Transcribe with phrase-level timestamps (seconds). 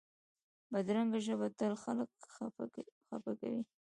[0.71, 2.65] بدرنګه ژبه تل خلک خفه
[3.41, 3.61] کوي